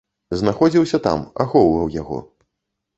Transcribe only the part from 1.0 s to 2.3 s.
там, ахоўваў яго.